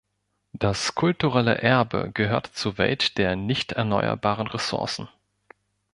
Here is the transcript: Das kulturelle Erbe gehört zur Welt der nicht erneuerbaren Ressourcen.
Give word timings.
Das 0.53 0.95
kulturelle 0.95 1.59
Erbe 1.59 2.09
gehört 2.11 2.47
zur 2.47 2.79
Welt 2.79 3.19
der 3.19 3.35
nicht 3.35 3.73
erneuerbaren 3.73 4.47
Ressourcen. 4.47 5.07